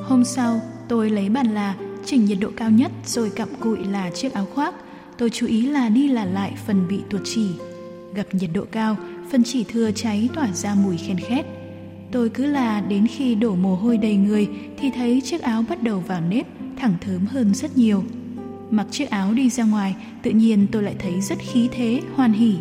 Hôm 0.00 0.24
sau, 0.24 0.60
tôi 0.88 1.10
lấy 1.10 1.28
bàn 1.28 1.54
là 1.54 1.76
chỉnh 2.04 2.24
nhiệt 2.24 2.38
độ 2.40 2.50
cao 2.56 2.70
nhất 2.70 2.92
rồi 3.06 3.30
cặm 3.30 3.48
cụi 3.60 3.84
là 3.84 4.10
chiếc 4.10 4.32
áo 4.32 4.46
khoác. 4.54 4.74
Tôi 5.18 5.30
chú 5.30 5.46
ý 5.46 5.66
là 5.66 5.88
đi 5.88 6.08
là 6.08 6.24
lại 6.24 6.54
phần 6.66 6.88
bị 6.88 7.00
tuột 7.10 7.20
chỉ. 7.24 7.48
Gặp 8.14 8.26
nhiệt 8.32 8.50
độ 8.54 8.64
cao, 8.70 8.96
phần 9.32 9.42
chỉ 9.44 9.64
thừa 9.64 9.90
cháy 9.90 10.28
tỏa 10.34 10.52
ra 10.52 10.74
mùi 10.74 10.96
khen 10.96 11.16
khét. 11.20 11.55
Tôi 12.12 12.28
cứ 12.28 12.46
là 12.46 12.80
đến 12.80 13.06
khi 13.06 13.34
đổ 13.34 13.54
mồ 13.54 13.74
hôi 13.74 13.96
đầy 13.96 14.16
người 14.16 14.48
thì 14.78 14.90
thấy 14.90 15.20
chiếc 15.20 15.42
áo 15.42 15.64
bắt 15.68 15.82
đầu 15.82 16.00
vào 16.00 16.20
nếp, 16.20 16.46
thẳng 16.76 16.94
thớm 17.00 17.26
hơn 17.26 17.54
rất 17.54 17.76
nhiều. 17.76 18.04
Mặc 18.70 18.86
chiếc 18.90 19.10
áo 19.10 19.34
đi 19.34 19.50
ra 19.50 19.64
ngoài, 19.64 19.96
tự 20.22 20.30
nhiên 20.30 20.66
tôi 20.72 20.82
lại 20.82 20.94
thấy 20.98 21.20
rất 21.20 21.38
khí 21.38 21.68
thế, 21.72 22.00
hoan 22.14 22.32
hỉ. 22.32 22.54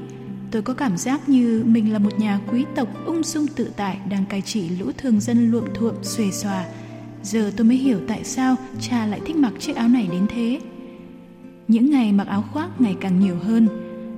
Tôi 0.52 0.62
có 0.62 0.74
cảm 0.74 0.98
giác 0.98 1.30
như 1.30 1.64
mình 1.66 1.94
là 1.94 2.00
một 2.00 2.20
nhà 2.20 2.40
quý 2.52 2.66
tộc 2.76 3.06
ung 3.06 3.24
dung 3.24 3.48
tự 3.48 3.72
tại 3.76 3.98
đang 4.10 4.26
cai 4.26 4.42
trị 4.42 4.70
lũ 4.70 4.92
thường 4.98 5.20
dân 5.20 5.52
luộm 5.52 5.66
thuộm 5.74 5.94
xuề 6.02 6.32
xòa. 6.32 6.66
Giờ 7.24 7.52
tôi 7.58 7.68
mới 7.68 7.78
hiểu 7.78 8.00
tại 8.08 8.24
sao 8.24 8.56
cha 8.80 9.06
lại 9.06 9.22
thích 9.26 9.36
mặc 9.36 9.54
chiếc 9.60 9.76
áo 9.76 9.88
này 9.88 10.08
đến 10.12 10.26
thế. 10.30 10.60
Những 11.68 11.92
ngày 11.92 12.12
mặc 12.12 12.28
áo 12.28 12.44
khoác 12.52 12.82
ngày 12.82 12.96
càng 13.02 13.20
nhiều 13.20 13.36
hơn. 13.44 13.68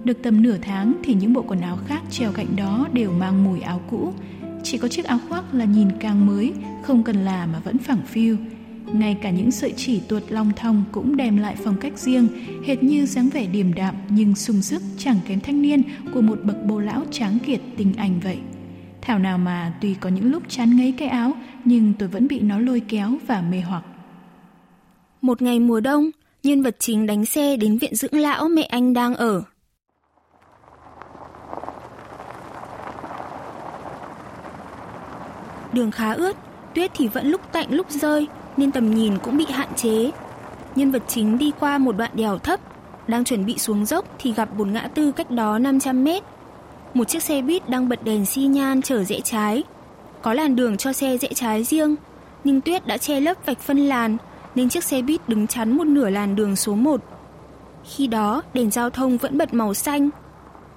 Được 0.04 0.18
tầm 0.24 0.42
nửa 0.42 0.58
tháng 0.62 0.94
thì 1.04 1.14
những 1.14 1.34
bộ 1.34 1.42
quần 1.48 1.62
áo 1.62 1.78
khác 1.88 2.02
treo 2.10 2.32
cạnh 2.32 2.56
đó 2.56 2.88
đều 2.94 3.12
mang 3.12 3.44
mùi 3.44 3.62
áo 3.62 3.82
cũ. 3.90 4.14
Chỉ 4.72 4.78
có 4.78 4.88
chiếc 4.88 5.06
áo 5.06 5.20
khoác 5.30 5.44
là 5.54 5.66
nhìn 5.66 5.88
càng 6.00 6.26
mới, 6.26 6.54
không 6.84 7.04
cần 7.04 7.16
là 7.16 7.46
mà 7.46 7.60
vẫn 7.60 7.78
phẳng 7.78 8.02
phiu. 8.06 8.38
Ngay 8.94 9.18
cả 9.22 9.30
những 9.30 9.52
sợi 9.52 9.74
chỉ 9.78 10.00
tuột 10.00 10.24
long 10.30 10.52
thong 10.56 10.84
cũng 10.92 11.18
đem 11.18 11.38
lại 11.38 11.56
phong 11.64 11.78
cách 11.82 11.98
riêng, 11.98 12.28
hệt 12.66 12.84
như 12.84 13.06
dáng 13.06 13.30
vẻ 13.30 13.46
điềm 13.46 13.74
đạm 13.74 13.96
nhưng 14.10 14.36
sung 14.36 14.62
sức 14.62 14.82
chẳng 14.98 15.20
kém 15.28 15.40
thanh 15.40 15.62
niên 15.62 15.82
của 16.14 16.22
một 16.22 16.40
bậc 16.44 16.66
bồ 16.66 16.80
lão 16.80 17.04
tráng 17.12 17.40
kiệt 17.40 17.62
tình 17.78 17.94
anh 17.98 18.20
vậy. 18.24 18.38
Thảo 19.02 19.20
nào 19.20 19.38
mà 19.38 19.74
tuy 19.82 19.94
có 19.94 20.10
những 20.10 20.32
lúc 20.32 20.44
chán 20.50 20.78
ngấy 20.78 20.94
cái 20.98 21.08
áo, 21.08 21.34
nhưng 21.66 21.94
tôi 22.00 22.10
vẫn 22.10 22.28
bị 22.28 22.40
nó 22.40 22.60
lôi 22.60 22.82
kéo 22.88 23.14
và 23.28 23.42
mê 23.42 23.62
hoặc. 23.62 23.84
Một 25.22 25.42
ngày 25.42 25.60
mùa 25.60 25.80
đông, 25.80 26.10
nhân 26.44 26.62
vật 26.64 26.76
chính 26.80 27.06
đánh 27.06 27.26
xe 27.26 27.58
đến 27.58 27.78
viện 27.78 27.96
dưỡng 27.96 28.14
lão 28.14 28.50
mẹ 28.50 28.64
anh 28.64 28.94
đang 28.94 29.16
ở. 29.16 29.44
Đường 35.78 35.92
khá 35.92 36.14
ướt, 36.14 36.36
tuyết 36.76 36.92
thì 36.94 37.08
vẫn 37.08 37.28
lúc 37.28 37.42
tạnh 37.52 37.68
lúc 37.70 37.90
rơi, 37.90 38.28
nên 38.58 38.72
tầm 38.72 38.92
nhìn 38.92 39.18
cũng 39.18 39.38
bị 39.38 39.46
hạn 39.46 39.68
chế. 39.76 40.12
Nhân 40.76 40.92
vật 40.92 41.04
chính 41.08 41.38
đi 41.38 41.52
qua 41.60 41.78
một 41.78 41.98
đoạn 41.98 42.12
đèo 42.14 42.38
thấp, 42.38 42.60
đang 43.08 43.24
chuẩn 43.24 43.46
bị 43.46 43.58
xuống 43.58 43.86
dốc 43.86 44.06
thì 44.20 44.34
gặp 44.34 44.54
một 44.54 44.68
ngã 44.68 44.88
tư 44.96 45.12
cách 45.12 45.32
đó 45.32 45.60
500 45.60 46.04
mét. 46.04 46.24
Một 46.94 47.08
chiếc 47.08 47.24
xe 47.24 47.42
buýt 47.42 47.70
đang 47.70 47.90
bật 47.90 48.04
đèn 48.04 48.26
xi 48.26 48.42
nhan 48.42 48.82
chở 48.82 49.04
rẽ 49.04 49.20
trái. 49.20 49.64
Có 50.22 50.34
làn 50.34 50.56
đường 50.56 50.78
cho 50.78 50.94
xe 50.94 51.18
rẽ 51.18 51.28
trái 51.36 51.64
riêng, 51.64 51.96
nhưng 52.44 52.62
tuyết 52.62 52.88
đã 52.88 52.98
che 52.98 53.20
lấp 53.20 53.38
vạch 53.46 53.60
phân 53.60 53.78
làn 53.78 54.18
nên 54.56 54.70
chiếc 54.70 54.84
xe 54.84 55.02
buýt 55.02 55.30
đứng 55.30 55.48
chắn 55.48 55.78
một 55.78 55.88
nửa 55.88 56.10
làn 56.10 56.36
đường 56.36 56.56
số 56.56 56.76
1. 56.76 57.02
Khi 57.84 58.08
đó, 58.08 58.44
đèn 58.54 58.72
giao 58.72 58.90
thông 58.90 59.18
vẫn 59.18 59.38
bật 59.38 59.54
màu 59.54 59.74
xanh. 59.74 60.10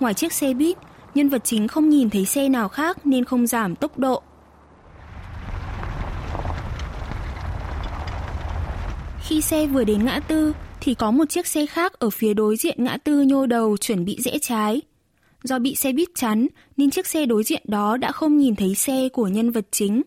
Ngoài 0.01 0.15
chiếc 0.15 0.33
xe 0.33 0.55
buýt, 0.55 0.77
nhân 1.15 1.29
vật 1.29 1.45
chính 1.45 1.69
không 1.69 1.89
nhìn 1.89 2.11
thấy 2.11 2.25
xe 2.25 2.49
nào 2.49 2.69
khác 2.69 3.07
nên 3.07 3.25
không 3.25 3.47
giảm 3.47 3.77
tốc 3.77 3.99
độ. 3.99 4.23
Khi 9.31 9.41
xe 9.41 9.67
vừa 9.67 9.85
đến 9.85 10.05
ngã 10.05 10.21
tư 10.21 10.53
thì 10.81 10.95
có 10.95 11.11
một 11.11 11.25
chiếc 11.29 11.47
xe 11.47 11.67
khác 11.67 11.93
ở 11.93 12.11
phía 12.11 12.35
đối 12.35 12.57
diện 12.57 12.85
ngã 12.85 12.97
tư 13.05 13.23
nhô 13.23 13.47
đầu 13.47 13.77
chuẩn 13.77 14.05
bị 14.05 14.17
rẽ 14.21 14.39
trái. 14.43 14.81
Do 15.43 15.59
bị 15.59 15.75
xe 15.75 15.93
buýt 15.93 16.09
chắn 16.15 16.47
nên 16.77 16.91
chiếc 16.91 17.07
xe 17.07 17.27
đối 17.27 17.43
diện 17.43 17.63
đó 17.65 17.97
đã 17.97 18.13
không 18.13 18.39
nhìn 18.39 18.57
thấy 18.57 18.75
xe 18.75 19.09
của 19.09 19.29
nhân 19.29 19.51
vật 19.51 19.67
chính. 19.71 20.03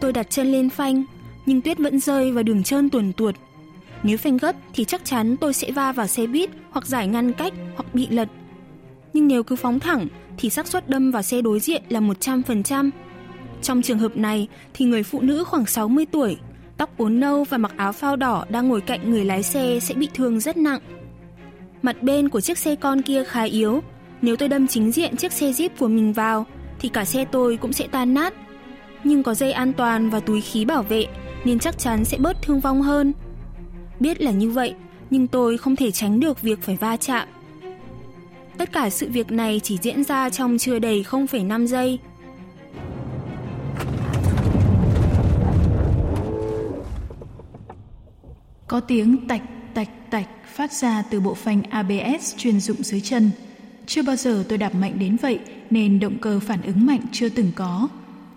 Tôi 0.00 0.12
đặt 0.12 0.30
chân 0.30 0.52
lên 0.52 0.70
phanh, 0.70 1.04
nhưng 1.46 1.60
tuyết 1.60 1.78
vẫn 1.78 2.00
rơi 2.00 2.32
và 2.32 2.42
đường 2.42 2.62
trơn 2.62 2.90
tuần 2.90 3.12
tuột. 3.12 3.34
Nếu 4.02 4.18
phanh 4.18 4.36
gấp 4.36 4.56
thì 4.74 4.84
chắc 4.84 5.04
chắn 5.04 5.36
tôi 5.36 5.54
sẽ 5.54 5.70
va 5.70 5.92
vào 5.92 6.06
xe 6.06 6.26
buýt 6.26 6.50
hoặc 6.70 6.86
giải 6.86 7.06
ngăn 7.06 7.32
cách 7.32 7.52
hoặc 7.76 7.94
bị 7.94 8.06
lật 8.10 8.28
nhưng 9.12 9.28
nếu 9.28 9.42
cứ 9.42 9.56
phóng 9.56 9.80
thẳng 9.80 10.06
thì 10.38 10.50
xác 10.50 10.66
suất 10.66 10.88
đâm 10.88 11.10
vào 11.10 11.22
xe 11.22 11.42
đối 11.42 11.60
diện 11.60 11.82
là 11.88 12.00
100%. 12.00 12.90
Trong 13.62 13.82
trường 13.82 13.98
hợp 13.98 14.16
này 14.16 14.48
thì 14.74 14.84
người 14.84 15.02
phụ 15.02 15.20
nữ 15.20 15.44
khoảng 15.44 15.66
60 15.66 16.06
tuổi, 16.06 16.36
tóc 16.76 16.98
uốn 16.98 17.20
nâu 17.20 17.44
và 17.44 17.58
mặc 17.58 17.72
áo 17.76 17.92
phao 17.92 18.16
đỏ 18.16 18.44
đang 18.48 18.68
ngồi 18.68 18.80
cạnh 18.80 19.10
người 19.10 19.24
lái 19.24 19.42
xe 19.42 19.78
sẽ 19.82 19.94
bị 19.94 20.08
thương 20.14 20.40
rất 20.40 20.56
nặng. 20.56 20.80
Mặt 21.82 22.02
bên 22.02 22.28
của 22.28 22.40
chiếc 22.40 22.58
xe 22.58 22.76
con 22.76 23.02
kia 23.02 23.24
khá 23.24 23.42
yếu, 23.42 23.80
nếu 24.22 24.36
tôi 24.36 24.48
đâm 24.48 24.66
chính 24.66 24.92
diện 24.92 25.16
chiếc 25.16 25.32
xe 25.32 25.50
Jeep 25.50 25.68
của 25.78 25.88
mình 25.88 26.12
vào 26.12 26.46
thì 26.78 26.88
cả 26.88 27.04
xe 27.04 27.24
tôi 27.24 27.56
cũng 27.56 27.72
sẽ 27.72 27.86
tan 27.86 28.14
nát. 28.14 28.34
Nhưng 29.04 29.22
có 29.22 29.34
dây 29.34 29.52
an 29.52 29.72
toàn 29.72 30.10
và 30.10 30.20
túi 30.20 30.40
khí 30.40 30.64
bảo 30.64 30.82
vệ 30.82 31.06
nên 31.44 31.58
chắc 31.58 31.78
chắn 31.78 32.04
sẽ 32.04 32.18
bớt 32.18 32.42
thương 32.42 32.60
vong 32.60 32.82
hơn. 32.82 33.12
Biết 34.00 34.20
là 34.20 34.30
như 34.30 34.50
vậy, 34.50 34.74
nhưng 35.10 35.26
tôi 35.26 35.58
không 35.58 35.76
thể 35.76 35.90
tránh 35.90 36.20
được 36.20 36.42
việc 36.42 36.62
phải 36.62 36.76
va 36.76 36.96
chạm 36.96 37.28
Tất 38.60 38.72
cả 38.72 38.90
sự 38.90 39.08
việc 39.10 39.32
này 39.32 39.60
chỉ 39.62 39.78
diễn 39.82 40.04
ra 40.04 40.30
trong 40.30 40.58
chưa 40.58 40.78
đầy 40.78 41.04
0,5 41.10 41.66
giây. 41.66 41.98
Có 48.68 48.80
tiếng 48.80 49.28
tạch 49.28 49.42
tạch 49.74 50.10
tạch 50.10 50.26
phát 50.54 50.72
ra 50.72 51.02
từ 51.10 51.20
bộ 51.20 51.34
phanh 51.34 51.62
ABS 51.62 52.36
chuyên 52.36 52.60
dụng 52.60 52.82
dưới 52.82 53.00
chân. 53.00 53.30
Chưa 53.86 54.02
bao 54.02 54.16
giờ 54.16 54.44
tôi 54.48 54.58
đạp 54.58 54.74
mạnh 54.74 54.98
đến 54.98 55.16
vậy 55.22 55.38
nên 55.70 56.00
động 56.00 56.18
cơ 56.20 56.40
phản 56.40 56.62
ứng 56.62 56.86
mạnh 56.86 57.00
chưa 57.12 57.28
từng 57.28 57.52
có. 57.54 57.88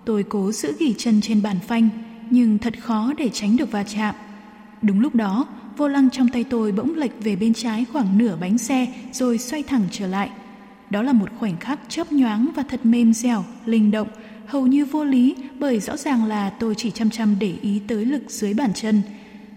Tôi 0.06 0.24
cố 0.24 0.52
giữ 0.52 0.74
ghi 0.80 0.96
chân 0.98 1.22
trên 1.22 1.42
bàn 1.42 1.58
phanh 1.68 1.90
nhưng 2.30 2.58
thật 2.58 2.74
khó 2.82 3.14
để 3.18 3.30
tránh 3.34 3.58
được 3.58 3.72
va 3.72 3.84
chạm. 3.84 4.16
Đúng 4.82 5.00
lúc 5.00 5.16
đó, 5.16 5.46
vô 5.78 5.88
lăng 5.88 6.10
trong 6.10 6.30
tay 6.30 6.44
tôi 6.44 6.72
bỗng 6.72 6.96
lệch 6.96 7.24
về 7.24 7.36
bên 7.36 7.54
trái 7.54 7.86
khoảng 7.94 8.18
nửa 8.18 8.38
bánh 8.42 8.58
xe 8.58 8.88
rồi 9.12 9.38
xoay 9.38 9.64
thẳng 9.64 9.84
trở 9.92 10.08
lại. 10.08 10.30
Đó 10.90 11.02
là 11.02 11.14
một 11.14 11.30
khoảnh 11.40 11.58
khắc 11.58 11.80
chớp 11.90 12.12
nhoáng 12.12 12.52
và 12.56 12.64
thật 12.64 12.86
mềm 12.86 13.14
dẻo, 13.14 13.46
linh 13.66 13.92
động, 13.92 14.08
hầu 14.46 14.68
như 14.68 14.86
vô 14.86 15.04
lý 15.04 15.36
bởi 15.60 15.80
rõ 15.80 15.98
ràng 15.98 16.26
là 16.26 16.50
tôi 16.50 16.76
chỉ 16.76 16.92
chăm 16.92 17.10
chăm 17.10 17.36
để 17.40 17.54
ý 17.62 17.82
tới 17.88 18.06
lực 18.06 18.24
dưới 18.28 18.54
bàn 18.54 18.74
chân. 18.74 19.02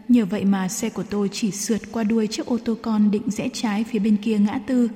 Nhờ 0.08 0.24
vậy 0.24 0.44
mà 0.44 0.68
xe 0.68 0.90
của 0.90 1.02
tôi 1.02 1.28
chỉ 1.32 1.50
sượt 1.50 1.80
qua 1.92 2.04
đuôi 2.04 2.26
chiếc 2.26 2.46
ô 2.46 2.58
tô 2.64 2.74
con 2.82 3.10
định 3.10 3.30
rẽ 3.30 3.48
trái 3.52 3.84
phía 3.84 3.98
bên 3.98 4.16
kia 4.16 4.38
ngã 4.38 4.58
tư. 4.66 4.88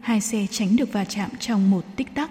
Hai 0.00 0.20
xe 0.20 0.46
tránh 0.50 0.76
được 0.76 0.92
va 0.92 1.04
chạm 1.04 1.30
trong 1.38 1.70
một 1.70 1.96
tích 1.96 2.14
tắc. 2.14 2.30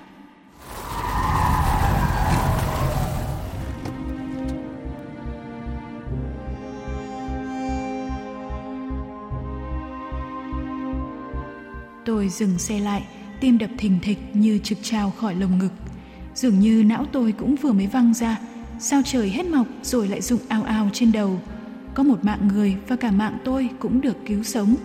Tôi 12.17 12.29
dừng 12.29 12.59
xe 12.59 12.79
lại, 12.79 13.03
tim 13.39 13.57
đập 13.57 13.69
thình 13.77 13.99
thịch 14.01 14.17
như 14.33 14.59
trực 14.63 14.77
trào 14.81 15.11
khỏi 15.11 15.35
lồng 15.35 15.59
ngực. 15.59 15.71
Dường 16.35 16.59
như 16.59 16.83
não 16.83 17.05
tôi 17.11 17.31
cũng 17.31 17.55
vừa 17.55 17.71
mới 17.71 17.87
văng 17.87 18.13
ra, 18.13 18.39
sao 18.79 19.01
trời 19.05 19.29
hết 19.29 19.45
mọc 19.45 19.67
rồi 19.83 20.07
lại 20.07 20.21
rụng 20.21 20.39
ao 20.47 20.63
ao 20.63 20.89
trên 20.93 21.11
đầu. 21.11 21.41
Có 21.93 22.03
một 22.03 22.25
mạng 22.25 22.47
người 22.47 22.75
và 22.87 22.95
cả 22.95 23.11
mạng 23.11 23.37
tôi 23.43 23.69
cũng 23.79 24.01
được 24.01 24.17
cứu 24.25 24.43
sống. 24.43 24.75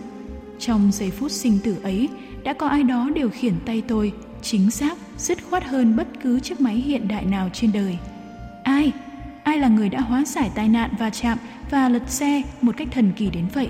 Trong 0.59 0.91
giây 0.91 1.11
phút 1.11 1.31
sinh 1.31 1.59
tử 1.63 1.77
ấy, 1.83 2.09
đã 2.43 2.53
có 2.53 2.67
ai 2.67 2.83
đó 2.83 3.09
điều 3.15 3.29
khiển 3.29 3.53
tay 3.65 3.83
tôi, 3.87 4.11
chính 4.41 4.71
xác, 4.71 4.97
dứt 5.17 5.37
khoát 5.49 5.63
hơn 5.63 5.95
bất 5.95 6.07
cứ 6.23 6.39
chiếc 6.39 6.61
máy 6.61 6.75
hiện 6.75 7.07
đại 7.07 7.25
nào 7.25 7.49
trên 7.53 7.71
đời. 7.71 7.97
Ai? 8.63 8.91
Ai 9.43 9.57
là 9.57 9.67
người 9.67 9.89
đã 9.89 10.01
hóa 10.01 10.25
giải 10.25 10.51
tai 10.55 10.69
nạn 10.69 10.91
va 10.99 11.09
chạm 11.09 11.37
và 11.69 11.89
lật 11.89 12.09
xe 12.09 12.41
một 12.61 12.77
cách 12.77 12.87
thần 12.91 13.11
kỳ 13.15 13.29
đến 13.29 13.45
vậy? 13.53 13.69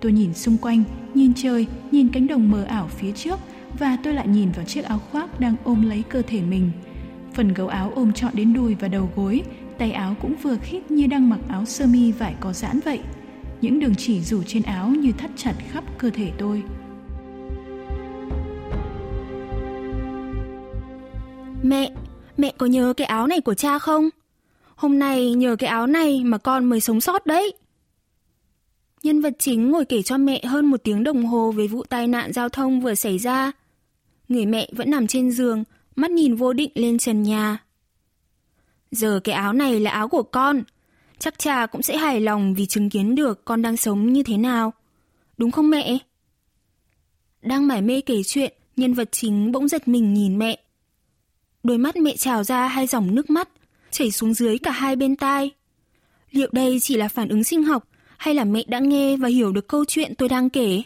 Tôi 0.00 0.12
nhìn 0.12 0.34
xung 0.34 0.56
quanh, 0.56 0.84
nhìn 1.14 1.32
trời, 1.34 1.66
nhìn 1.90 2.08
cánh 2.08 2.26
đồng 2.26 2.50
mờ 2.50 2.62
ảo 2.62 2.88
phía 2.88 3.12
trước 3.12 3.38
và 3.78 3.98
tôi 4.04 4.14
lại 4.14 4.28
nhìn 4.28 4.52
vào 4.52 4.64
chiếc 4.64 4.84
áo 4.84 4.98
khoác 4.98 5.40
đang 5.40 5.56
ôm 5.64 5.88
lấy 5.88 6.02
cơ 6.08 6.22
thể 6.22 6.40
mình. 6.42 6.70
Phần 7.34 7.54
gấu 7.54 7.68
áo 7.68 7.92
ôm 7.94 8.12
trọn 8.12 8.32
đến 8.34 8.54
đùi 8.54 8.74
và 8.74 8.88
đầu 8.88 9.10
gối, 9.16 9.42
tay 9.78 9.92
áo 9.92 10.16
cũng 10.22 10.34
vừa 10.42 10.56
khít 10.56 10.90
như 10.90 11.06
đang 11.06 11.28
mặc 11.28 11.40
áo 11.48 11.64
sơ 11.64 11.86
mi 11.86 12.12
vải 12.12 12.34
có 12.40 12.52
giãn 12.52 12.80
vậy. 12.84 13.00
Những 13.60 13.80
đường 13.80 13.94
chỉ 13.94 14.20
rủ 14.20 14.42
trên 14.42 14.62
áo 14.62 14.88
như 14.88 15.12
thắt 15.12 15.30
chặt 15.36 15.54
khắp 15.70 15.84
cơ 15.98 16.10
thể 16.10 16.30
tôi. 16.38 16.62
Mẹ, 21.62 21.90
mẹ 22.36 22.52
có 22.58 22.66
nhớ 22.66 22.92
cái 22.96 23.06
áo 23.06 23.26
này 23.26 23.40
của 23.40 23.54
cha 23.54 23.78
không? 23.78 24.08
Hôm 24.74 24.98
nay 24.98 25.34
nhờ 25.34 25.56
cái 25.56 25.70
áo 25.70 25.86
này 25.86 26.24
mà 26.24 26.38
con 26.38 26.64
mới 26.64 26.80
sống 26.80 27.00
sót 27.00 27.26
đấy. 27.26 27.52
Nhân 29.02 29.20
vật 29.20 29.32
chính 29.38 29.70
ngồi 29.70 29.84
kể 29.84 30.02
cho 30.02 30.18
mẹ 30.18 30.44
hơn 30.44 30.66
một 30.66 30.84
tiếng 30.84 31.04
đồng 31.04 31.26
hồ 31.26 31.52
về 31.52 31.66
vụ 31.66 31.84
tai 31.84 32.06
nạn 32.08 32.32
giao 32.32 32.48
thông 32.48 32.80
vừa 32.80 32.94
xảy 32.94 33.18
ra. 33.18 33.52
Người 34.28 34.46
mẹ 34.46 34.68
vẫn 34.72 34.90
nằm 34.90 35.06
trên 35.06 35.30
giường, 35.30 35.64
mắt 35.96 36.10
nhìn 36.10 36.34
vô 36.34 36.52
định 36.52 36.70
lên 36.74 36.98
trần 36.98 37.22
nhà. 37.22 37.58
Giờ 38.90 39.20
cái 39.24 39.34
áo 39.34 39.52
này 39.52 39.80
là 39.80 39.90
áo 39.90 40.08
của 40.08 40.22
con. 40.22 40.62
Chắc 41.18 41.38
cha 41.38 41.66
cũng 41.66 41.82
sẽ 41.82 41.96
hài 41.96 42.20
lòng 42.20 42.54
vì 42.54 42.66
chứng 42.66 42.90
kiến 42.90 43.14
được 43.14 43.44
con 43.44 43.62
đang 43.62 43.76
sống 43.76 44.12
như 44.12 44.22
thế 44.22 44.36
nào. 44.36 44.72
Đúng 45.36 45.50
không 45.50 45.70
mẹ? 45.70 45.98
Đang 47.42 47.66
mải 47.66 47.82
mê 47.82 48.00
kể 48.00 48.22
chuyện, 48.22 48.52
nhân 48.76 48.94
vật 48.94 49.08
chính 49.12 49.52
bỗng 49.52 49.68
giật 49.68 49.88
mình 49.88 50.14
nhìn 50.14 50.38
mẹ. 50.38 50.58
Đôi 51.62 51.78
mắt 51.78 51.96
mẹ 51.96 52.16
trào 52.16 52.44
ra 52.44 52.66
hai 52.66 52.86
dòng 52.86 53.14
nước 53.14 53.30
mắt, 53.30 53.48
chảy 53.90 54.10
xuống 54.10 54.34
dưới 54.34 54.58
cả 54.58 54.70
hai 54.70 54.96
bên 54.96 55.16
tai. 55.16 55.50
Liệu 56.30 56.48
đây 56.52 56.78
chỉ 56.80 56.96
là 56.96 57.08
phản 57.08 57.28
ứng 57.28 57.44
sinh 57.44 57.62
học 57.62 57.88
hay 58.22 58.34
là 58.34 58.44
mẹ 58.44 58.62
đã 58.66 58.78
nghe 58.78 59.16
và 59.16 59.28
hiểu 59.28 59.52
được 59.52 59.68
câu 59.68 59.84
chuyện 59.84 60.14
tôi 60.18 60.28
đang 60.28 60.50
kể? 60.50 60.82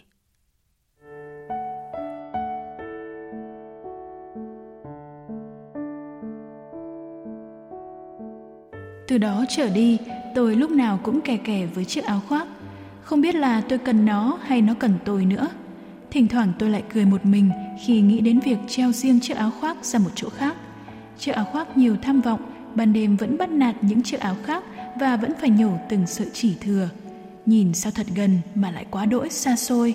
Từ 9.09 9.19
đó 9.19 9.45
trở 9.49 9.69
đi, 9.69 9.99
tôi 10.35 10.57
lúc 10.57 10.71
nào 10.71 11.01
cũng 11.03 11.21
kè 11.21 11.37
kè 11.37 11.67
với 11.75 11.85
chiếc 11.85 12.05
áo 12.05 12.21
khoác. 12.29 12.47
Không 13.03 13.21
biết 13.21 13.35
là 13.35 13.61
tôi 13.61 13.79
cần 13.79 14.07
nó 14.07 14.39
hay 14.43 14.63
nó 14.63 14.75
cần 14.75 14.95
tôi 15.05 15.25
nữa. 15.25 15.49
Thỉnh 16.11 16.29
thoảng 16.29 16.53
tôi 16.59 16.71
lại 16.71 16.83
cười 16.95 17.05
một 17.05 17.27
mình 17.27 17.51
khi 17.87 18.01
nghĩ 18.01 18.21
đến 18.21 18.41
việc 18.41 18.59
treo 18.69 18.93
riêng 18.93 19.21
chiếc 19.21 19.37
áo 19.37 19.51
khoác 19.61 19.85
ra 19.85 19.99
một 19.99 20.11
chỗ 20.15 20.29
khác. 20.29 20.57
Chiếc 21.19 21.33
áo 21.33 21.45
khoác 21.45 21.77
nhiều 21.77 21.97
tham 22.03 22.21
vọng, 22.21 22.41
ban 22.75 22.93
đêm 22.93 23.17
vẫn 23.17 23.39
bắt 23.39 23.51
nạt 23.51 23.75
những 23.81 24.03
chiếc 24.03 24.21
áo 24.21 24.37
khác 24.45 24.65
và 25.01 25.17
vẫn 25.17 25.33
phải 25.41 25.51
nhổ 25.51 25.71
từng 25.89 26.07
sợi 26.07 26.27
chỉ 26.33 26.55
thừa. 26.61 26.89
Nhìn 27.47 27.75
sao 27.75 27.93
thật 27.93 28.07
gần 28.15 28.39
mà 28.55 28.71
lại 28.71 28.87
quá 28.91 29.07
đỗi 29.07 29.31
xa 29.31 29.57
xôi. 29.57 29.95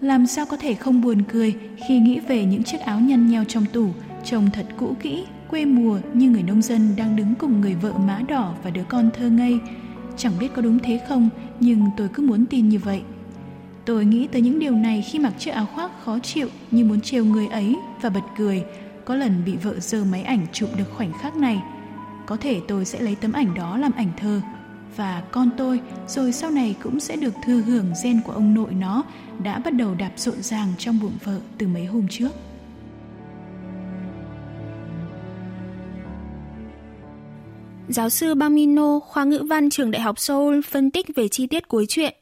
Làm 0.00 0.26
sao 0.26 0.46
có 0.46 0.56
thể 0.56 0.74
không 0.74 1.00
buồn 1.00 1.22
cười 1.32 1.54
khi 1.86 1.98
nghĩ 1.98 2.20
về 2.20 2.44
những 2.44 2.62
chiếc 2.62 2.80
áo 2.80 3.00
nhăn 3.00 3.26
nheo 3.26 3.44
trong 3.44 3.66
tủ, 3.72 3.88
trông 4.24 4.50
thật 4.50 4.66
cũ 4.76 4.96
kỹ, 5.02 5.24
quê 5.50 5.64
mùa 5.64 5.98
như 6.14 6.30
người 6.30 6.42
nông 6.42 6.62
dân 6.62 6.96
đang 6.96 7.16
đứng 7.16 7.34
cùng 7.34 7.60
người 7.60 7.74
vợ 7.74 7.92
má 7.92 8.22
đỏ 8.28 8.54
và 8.62 8.70
đứa 8.70 8.84
con 8.88 9.10
thơ 9.18 9.30
ngây. 9.30 9.58
Chẳng 10.16 10.32
biết 10.40 10.48
có 10.54 10.62
đúng 10.62 10.78
thế 10.78 11.00
không, 11.08 11.28
nhưng 11.60 11.86
tôi 11.96 12.08
cứ 12.14 12.22
muốn 12.22 12.46
tin 12.46 12.68
như 12.68 12.78
vậy. 12.78 13.02
Tôi 13.84 14.04
nghĩ 14.04 14.26
tới 14.26 14.42
những 14.42 14.58
điều 14.58 14.72
này 14.72 15.02
khi 15.02 15.18
mặc 15.18 15.32
chiếc 15.38 15.50
áo 15.50 15.66
khoác 15.74 15.90
khó 16.04 16.18
chịu 16.18 16.48
như 16.70 16.84
muốn 16.84 17.00
trêu 17.00 17.24
người 17.24 17.46
ấy 17.46 17.76
và 18.02 18.10
bật 18.10 18.24
cười. 18.36 18.64
Có 19.04 19.14
lần 19.14 19.42
bị 19.46 19.56
vợ 19.56 19.80
giơ 19.80 20.04
máy 20.04 20.22
ảnh 20.22 20.46
chụp 20.52 20.68
được 20.76 20.90
khoảnh 20.96 21.12
khắc 21.12 21.36
này. 21.36 21.62
Có 22.26 22.36
thể 22.36 22.60
tôi 22.68 22.84
sẽ 22.84 23.00
lấy 23.00 23.14
tấm 23.14 23.32
ảnh 23.32 23.54
đó 23.54 23.78
làm 23.78 23.92
ảnh 23.92 24.10
thơ 24.16 24.40
Và 24.95 25.23
con 25.31 25.49
tôi 25.57 25.81
rồi 26.07 26.31
sau 26.31 26.51
này 26.51 26.75
cũng 26.83 26.99
sẽ 26.99 27.15
được 27.15 27.33
thừa 27.45 27.61
hưởng 27.61 27.93
gen 28.03 28.21
của 28.25 28.31
ông 28.31 28.53
nội 28.53 28.73
nó 28.73 29.03
đã 29.43 29.59
bắt 29.59 29.73
đầu 29.73 29.95
đạp 29.95 30.11
rộn 30.17 30.41
ràng 30.41 30.73
trong 30.77 30.99
bụng 30.99 31.17
vợ 31.23 31.39
từ 31.57 31.67
mấy 31.67 31.85
hôm 31.85 32.07
trước. 32.09 32.31
Giáo 37.89 38.09
sư 38.09 38.35
Bamino, 38.35 38.99
khoa 38.99 39.23
ngữ 39.23 39.43
văn 39.49 39.69
trường 39.69 39.91
Đại 39.91 40.01
học 40.01 40.19
Seoul 40.19 40.59
phân 40.61 40.91
tích 40.91 41.05
về 41.15 41.27
chi 41.27 41.47
tiết 41.47 41.67
cuối 41.67 41.85
truyện. 41.89 42.13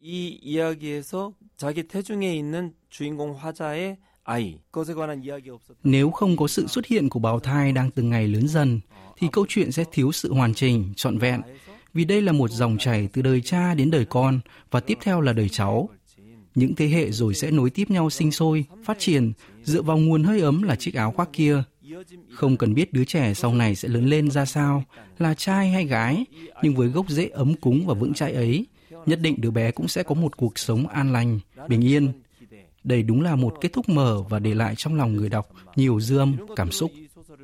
이 0.00 0.38
이야기에서 0.42 1.32
자기 1.56 1.82
태중에 1.82 2.36
있는 2.36 2.72
주인공 2.88 3.34
화자의 3.36 3.98
아이, 4.24 4.60
그것에 4.70 4.94
관한 4.94 5.22
이야기 5.22 5.50
없었. 5.50 5.74
Nếu 5.82 6.10
không 6.10 6.36
có 6.36 6.46
sự 6.46 6.66
xuất 6.66 6.86
hiện 6.86 7.08
của 7.08 7.20
bào 7.20 7.40
thai 7.40 7.72
đang 7.72 7.90
từng 7.90 8.10
ngày 8.10 8.28
lớn 8.28 8.48
dần, 8.48 8.80
thì 9.16 9.28
câu 9.32 9.46
chuyện 9.48 9.72
sẽ 9.72 9.84
thiếu 9.92 10.12
sự 10.12 10.32
hoàn 10.32 10.54
chỉnh, 10.54 10.92
trọn 10.96 11.18
vẹn. 11.18 11.42
Vì 11.94 12.04
đây 12.04 12.22
là 12.22 12.32
một 12.32 12.50
dòng 12.50 12.78
chảy 12.78 13.08
từ 13.12 13.22
đời 13.22 13.40
cha 13.40 13.74
đến 13.74 13.90
đời 13.90 14.04
con 14.04 14.40
và 14.70 14.80
tiếp 14.80 14.98
theo 15.00 15.20
là 15.20 15.32
đời 15.32 15.48
cháu. 15.48 15.88
Những 16.54 16.74
thế 16.74 16.88
hệ 16.88 17.10
rồi 17.10 17.34
sẽ 17.34 17.50
nối 17.50 17.70
tiếp 17.70 17.90
nhau 17.90 18.10
sinh 18.10 18.32
sôi, 18.32 18.64
phát 18.84 18.98
triển, 18.98 19.32
dựa 19.62 19.82
vào 19.82 19.98
nguồn 19.98 20.24
hơi 20.24 20.40
ấm 20.40 20.62
là 20.62 20.76
chiếc 20.76 20.94
áo 20.94 21.12
khoác 21.12 21.28
kia. 21.32 21.62
Không 22.30 22.56
cần 22.56 22.74
biết 22.74 22.92
đứa 22.92 23.04
trẻ 23.04 23.34
sau 23.34 23.54
này 23.54 23.74
sẽ 23.74 23.88
lớn 23.88 24.06
lên 24.06 24.30
ra 24.30 24.44
sao, 24.44 24.84
là 25.18 25.34
trai 25.34 25.70
hay 25.70 25.84
gái, 25.84 26.24
nhưng 26.62 26.74
với 26.74 26.88
gốc 26.88 27.08
rễ 27.08 27.28
ấm 27.28 27.54
cúng 27.54 27.86
và 27.86 27.94
vững 27.94 28.14
chãi 28.14 28.32
ấy, 28.32 28.66
nhất 29.06 29.20
định 29.22 29.40
đứa 29.40 29.50
bé 29.50 29.70
cũng 29.70 29.88
sẽ 29.88 30.02
có 30.02 30.14
một 30.14 30.36
cuộc 30.36 30.58
sống 30.58 30.86
an 30.86 31.12
lành, 31.12 31.40
bình 31.68 31.80
yên. 31.80 32.12
Đây 32.84 33.02
đúng 33.02 33.20
là 33.20 33.36
một 33.36 33.54
kết 33.60 33.72
thúc 33.72 33.88
mở 33.88 34.22
và 34.28 34.38
để 34.38 34.54
lại 34.54 34.74
trong 34.76 34.94
lòng 34.94 35.12
người 35.12 35.28
đọc 35.28 35.48
nhiều 35.76 36.00
dư 36.00 36.18
âm, 36.18 36.36
cảm 36.56 36.70
xúc. 36.70 36.90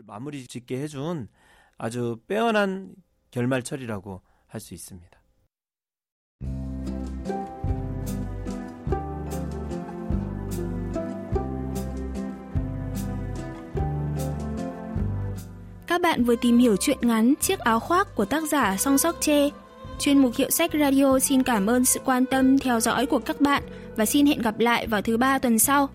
마무리 0.07 0.47
짓게 0.47 0.83
해준 0.83 1.29
아주 1.79 2.19
빼어난 2.27 2.95
결말처리라고 3.31 4.23
할 4.49 4.61
수 4.61 4.75
있습니다. 4.75 5.25
Các 15.87 16.01
bạn 16.01 16.25
vừa 16.25 16.37
tìm 16.37 16.59
hiểu 16.59 16.77
chuyện 16.77 16.99
ngắn 17.01 17.35
Chiếc 17.41 17.59
áo 17.59 17.81
khoác 17.81 18.15
của 18.15 18.25
tác 18.25 18.43
giả 18.51 18.77
Song 18.77 18.99
Sóc 18.99 19.17
Chê. 19.21 19.51
Chuyên 19.99 20.19
mục 20.19 20.33
Hiệu 20.37 20.51
sách 20.51 20.71
Radio 20.81 21.19
xin 21.19 21.43
cảm 21.43 21.67
ơn 21.67 21.85
sự 21.85 22.01
quan 22.05 22.27
tâm 22.27 22.59
theo 22.59 22.81
dõi 22.81 23.07
của 23.07 23.19
các 23.19 23.41
bạn 23.41 23.63
và 23.97 24.07
xin 24.07 24.27
hẹn 24.27 24.43
gặp 24.43 24.59
lại 24.59 24.87
vào 24.87 25.03
thứ 25.03 25.17
ba 25.17 25.39
tuần 25.39 25.59
sau. 25.59 25.89